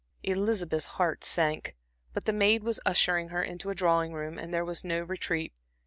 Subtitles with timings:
[0.23, 1.75] Elizabeth's heart sank,
[2.11, 5.53] but the maid was ushering her into the drawing room, and there was no retreat.